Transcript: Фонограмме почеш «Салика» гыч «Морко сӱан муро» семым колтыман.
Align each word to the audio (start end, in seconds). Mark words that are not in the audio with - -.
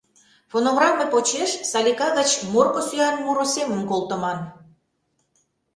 Фонограмме 0.51 1.05
почеш 1.13 1.51
«Салика» 1.69 2.07
гыч 2.17 2.29
«Морко 2.51 2.81
сӱан 2.89 3.15
муро» 3.23 3.45
семым 3.53 3.81
колтыман. 3.89 4.39